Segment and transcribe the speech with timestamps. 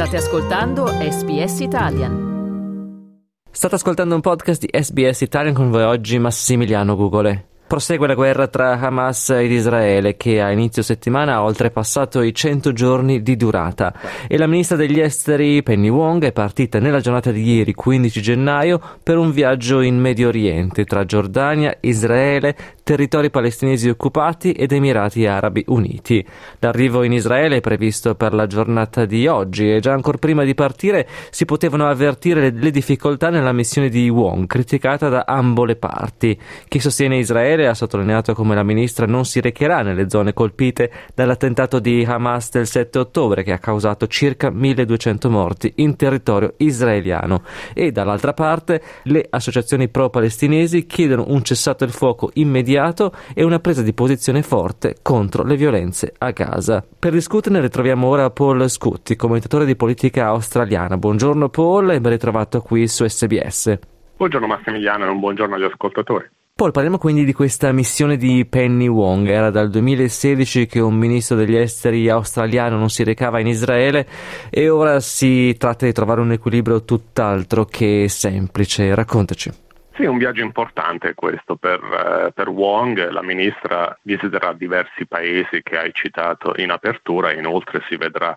[0.00, 3.34] State ascoltando SBS Italian.
[3.50, 7.48] State ascoltando un podcast di SBS Italian con voi oggi Massimiliano Gugole.
[7.66, 12.72] Prosegue la guerra tra Hamas ed Israele che a inizio settimana ha oltrepassato i 100
[12.72, 13.92] giorni di durata
[14.26, 18.80] e la ministra degli esteri Penny Wong è partita nella giornata di ieri 15 gennaio
[19.02, 22.56] per un viaggio in Medio Oriente tra Giordania, Israele,
[22.90, 26.26] territori palestinesi occupati ed Emirati Arabi Uniti.
[26.58, 30.56] L'arrivo in Israele è previsto per la giornata di oggi e già ancora prima di
[30.56, 36.36] partire si potevano avvertire le, difficoltà nella missione di Wong, criticata da ambo le parti.
[36.66, 41.78] Chi sostiene Israele ha sottolineato come la ministra non si recherà nelle zone colpite dall'attentato
[41.78, 47.92] di Hamas del 7 ottobre che ha causato circa 1200 morti in territorio israeliano e
[47.92, 53.82] dall'altra parte le associazioni pro-palestinesi chiedono un cessato il fuoco immediato immediato e una presa
[53.82, 56.84] di posizione forte contro le violenze a Gaza.
[56.98, 60.96] Per discuterne ritroviamo ora Paul Scutti, commentatore di politica australiana.
[60.96, 63.78] Buongiorno Paul e ben ritrovato qui su SBS.
[64.16, 66.28] Buongiorno Massimiliano e un buongiorno agli ascoltatori.
[66.54, 69.26] Paul, parliamo quindi di questa missione di Penny Wong.
[69.26, 74.06] Era dal 2016 che un ministro degli esteri australiano non si recava in Israele
[74.50, 78.94] e ora si tratta di trovare un equilibrio tutt'altro che semplice.
[78.94, 79.68] Raccontaci.
[80.00, 83.10] Sì, un viaggio importante questo per, eh, per, Wong.
[83.10, 88.34] La ministra visiterà diversi paesi che hai citato in apertura e inoltre si vedrà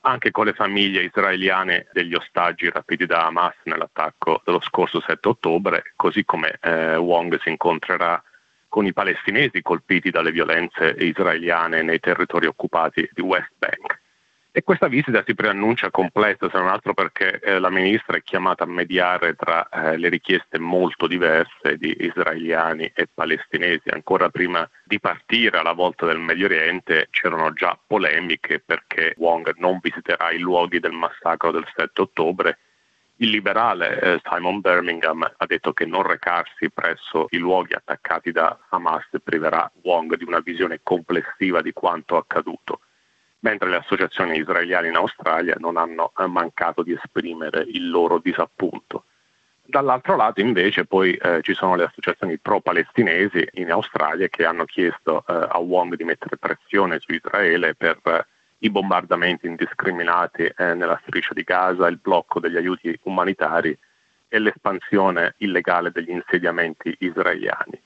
[0.00, 5.92] anche con le famiglie israeliane degli ostaggi rapiti da Hamas nell'attacco dello scorso 7 ottobre,
[5.96, 8.22] così come eh, Wong si incontrerà
[8.66, 14.00] con i palestinesi colpiti dalle violenze israeliane nei territori occupati di West Bank.
[14.54, 18.64] E questa visita si preannuncia complessa, se non altro perché eh, la ministra è chiamata
[18.64, 23.88] a mediare tra eh, le richieste molto diverse di israeliani e palestinesi.
[23.88, 29.78] Ancora prima di partire alla volta del Medio Oriente c'erano già polemiche perché Wong non
[29.80, 32.58] visiterà i luoghi del massacro del 7 ottobre.
[33.16, 38.58] Il liberale eh, Simon Birmingham ha detto che non recarsi presso i luoghi attaccati da
[38.68, 42.80] Hamas priverà Wong di una visione complessiva di quanto accaduto
[43.42, 49.04] mentre le associazioni israeliane in Australia non hanno eh, mancato di esprimere il loro disappunto.
[49.64, 55.24] Dall'altro lato invece poi eh, ci sono le associazioni pro-palestinesi in Australia che hanno chiesto
[55.26, 58.26] eh, a Wong di mettere pressione su Israele per eh,
[58.58, 63.76] i bombardamenti indiscriminati eh, nella striscia di Gaza, il blocco degli aiuti umanitari
[64.28, 67.80] e l'espansione illegale degli insediamenti israeliani.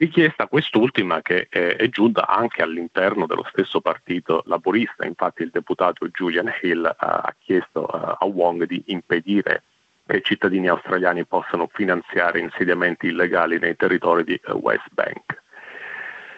[0.00, 6.50] Richiesta quest'ultima che è giunta anche all'interno dello stesso partito laborista, infatti il deputato Julian
[6.62, 9.62] Hill ha chiesto a Wong di impedire
[10.06, 15.42] che i cittadini australiani possano finanziare insediamenti illegali nei territori di eh, West Bank.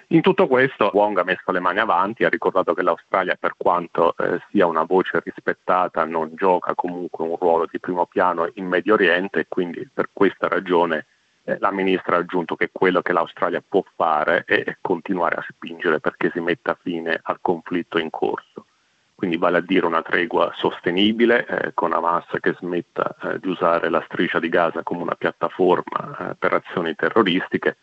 [0.08, 4.16] In tutto questo Wong ha messo le mani avanti, ha ricordato che l'Australia per quanto
[4.16, 8.94] eh, sia una voce rispettata non gioca comunque un ruolo di primo piano in Medio
[8.94, 11.06] Oriente e quindi per questa ragione
[11.44, 16.00] eh, la ministra ha aggiunto che quello che l'Australia può fare è continuare a spingere
[16.00, 18.66] perché si metta fine al conflitto in corso.
[19.14, 23.88] Quindi vale a dire una tregua sostenibile eh, con Hamas che smetta eh, di usare
[23.88, 27.76] la striscia di Gaza come una piattaforma eh, per azioni terroristiche,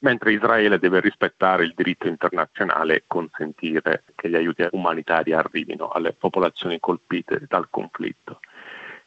[0.00, 6.12] mentre Israele deve rispettare il diritto internazionale e consentire che gli aiuti umanitari arrivino alle
[6.12, 8.40] popolazioni colpite dal conflitto.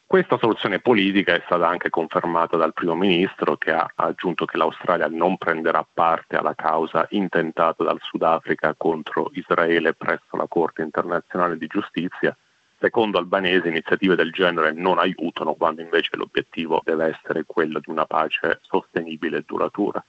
[0.08, 5.06] Questa soluzione politica è stata anche confermata dal primo ministro che ha aggiunto che l'Australia
[5.06, 11.66] non prenderà parte alla causa intentata dal Sudafrica contro Israele presso la Corte internazionale di
[11.66, 12.34] giustizia.
[12.78, 18.06] Secondo albanesi iniziative del genere non aiutano quando invece l'obiettivo deve essere quello di una
[18.06, 20.02] pace sostenibile e duratura.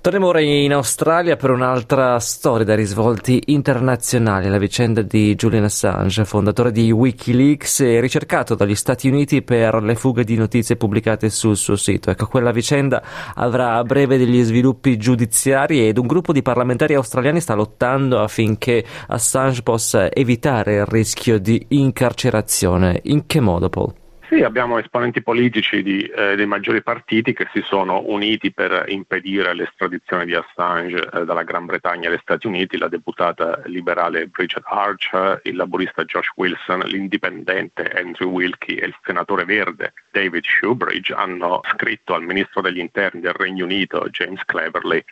[0.00, 6.24] Torniamo ora in Australia per un'altra storia dai risvolti internazionali, la vicenda di Julian Assange,
[6.24, 11.56] fondatore di Wikileaks e ricercato dagli Stati Uniti per le fughe di notizie pubblicate sul
[11.56, 12.10] suo sito.
[12.10, 13.02] Ecco, quella vicenda
[13.34, 18.84] avrà a breve degli sviluppi giudiziari ed un gruppo di parlamentari australiani sta lottando affinché
[19.08, 23.00] Assange possa evitare il rischio di incarcerazione.
[23.06, 23.92] In che modo, Paul?
[24.28, 29.54] Sì, abbiamo esponenti politici di, eh, dei maggiori partiti che si sono uniti per impedire
[29.54, 35.40] l'estradizione di Assange eh, dalla Gran Bretagna agli Stati Uniti, la deputata liberale Bridget Archer,
[35.44, 42.12] il laborista Josh Wilson, l'indipendente Andrew Wilkie e il senatore verde David Shoebridge hanno scritto
[42.12, 45.02] al ministro degli interni del Regno Unito James Cleverly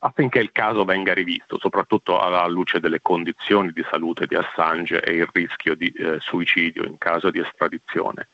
[0.00, 5.12] affinché il caso venga rivisto, soprattutto alla luce delle condizioni di salute di Assange e
[5.12, 8.28] il rischio di eh, suicidio in caso di estradizione.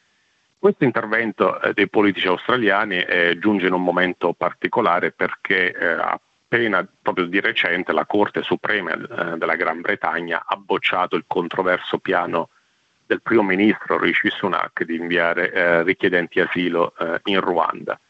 [0.58, 6.86] Questo intervento eh, dei politici australiani eh, giunge in un momento particolare perché eh, appena
[7.02, 12.48] proprio di recente la Corte Suprema eh, della Gran Bretagna ha bocciato il controverso piano
[13.04, 18.00] del primo ministro Rishi Sunak di inviare eh, richiedenti asilo eh, in Ruanda.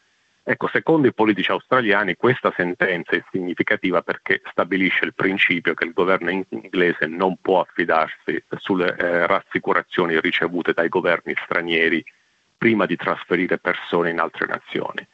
[0.41, 5.91] Ecco, secondo i politici australiani questa sentenza è significativa perché stabilisce il principio che il
[5.91, 8.95] governo inglese non può affidarsi sulle
[9.27, 12.01] rassicurazioni ricevute dai governi stranieri
[12.57, 15.05] prima di trasferire persone in altre nazioni.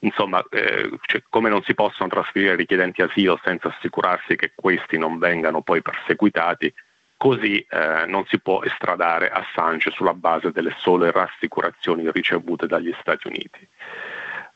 [0.00, 5.18] Insomma, eh, cioè, come non si possono trasferire richiedenti asilo senza assicurarsi che questi non
[5.18, 6.72] vengano poi perseguitati,
[7.16, 13.26] così eh, non si può estradare Assange sulla base delle sole rassicurazioni ricevute dagli Stati
[13.26, 13.68] Uniti.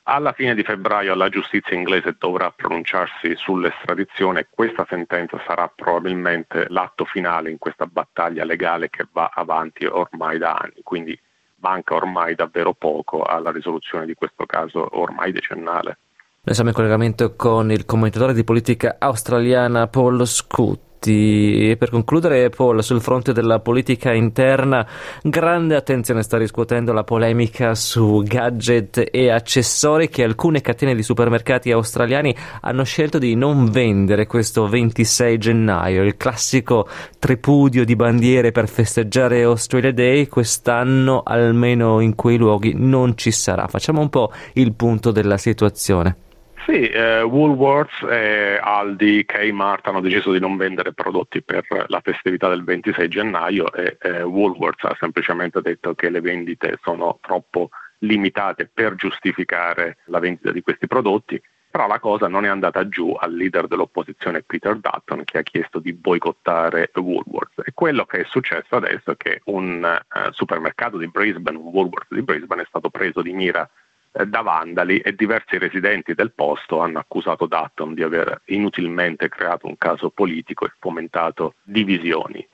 [0.06, 6.66] Alla fine di febbraio la giustizia inglese dovrà pronunciarsi sull'estradizione e questa sentenza sarà probabilmente
[6.68, 11.18] l'atto finale in questa battaglia legale che va avanti ormai da anni, quindi
[11.64, 15.96] manca ormai davvero poco alla risoluzione di questo caso ormai decennale.
[16.42, 21.70] Noi siamo in collegamento con il commentatore di politica australiana Paul Scoot tutti.
[21.70, 24.86] E per concludere, Paul, sul fronte della politica interna,
[25.22, 31.70] grande attenzione sta riscuotendo la polemica su gadget e accessori che alcune catene di supermercati
[31.70, 36.02] australiani hanno scelto di non vendere questo 26 gennaio.
[36.02, 43.16] Il classico tripudio di bandiere per festeggiare Australia Day quest'anno, almeno in quei luoghi, non
[43.16, 43.66] ci sarà.
[43.68, 46.23] Facciamo un po' il punto della situazione.
[46.66, 52.48] Sì, eh, Woolworths, e Aldi, Kmart hanno deciso di non vendere prodotti per la festività
[52.48, 57.68] del 26 gennaio e eh, Woolworths ha semplicemente detto che le vendite sono troppo
[57.98, 61.38] limitate per giustificare la vendita di questi prodotti.
[61.70, 65.80] Però la cosa non è andata giù al leader dell'opposizione Peter Dutton che ha chiesto
[65.80, 67.58] di boicottare Woolworths.
[67.66, 72.14] E quello che è successo adesso è che un uh, supermercato di Brisbane, un Woolworths
[72.14, 73.83] di Brisbane, è stato preso di mira eh,
[74.26, 79.76] da vandali e diversi residenti del posto hanno accusato Dutton di aver inutilmente creato un
[79.76, 82.46] caso politico e fomentato divisioni.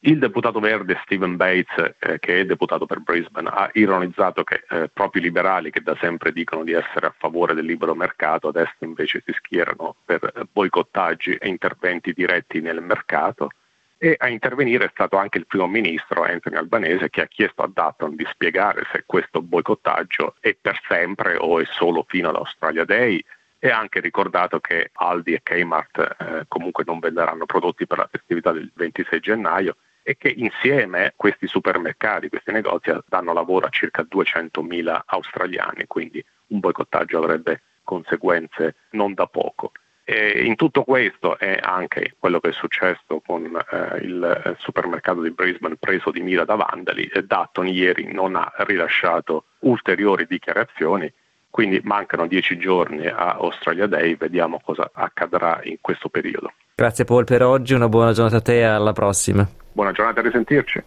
[0.00, 4.88] Il deputato verde Stephen Bates, eh, che è deputato per Brisbane, ha ironizzato che eh,
[4.92, 8.76] proprio i liberali, che da sempre dicono di essere a favore del libero mercato, adesso
[8.80, 13.48] invece si schierano per boicottaggi e interventi diretti nel mercato
[13.98, 17.70] e a intervenire è stato anche il primo ministro Anthony Albanese che ha chiesto a
[17.72, 23.22] Dutton di spiegare se questo boicottaggio è per sempre o è solo fino all'Australia Day
[23.58, 28.08] e ha anche ricordato che Aldi e Kmart eh, comunque non venderanno prodotti per la
[28.10, 34.06] festività del 26 gennaio e che insieme questi supermercati, questi negozi danno lavoro a circa
[34.08, 39.72] 200.000 australiani, quindi un boicottaggio avrebbe conseguenze non da poco.
[40.10, 45.30] E in tutto questo è anche quello che è successo con eh, il supermercato di
[45.32, 51.12] Brisbane preso di mira da vandali e Dutton ieri non ha rilasciato ulteriori dichiarazioni,
[51.50, 56.52] quindi mancano dieci giorni a Australia Day, vediamo cosa accadrà in questo periodo.
[56.74, 59.46] Grazie Paul per oggi, una buona giornata a te e alla prossima.
[59.70, 60.82] Buona giornata a risentirci.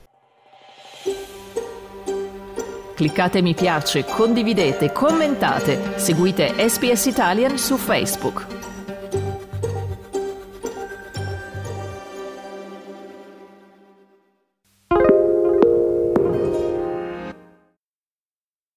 [2.95, 8.60] Cliccate mi piace, condividete, commentate, seguite SPS Italian su Facebook.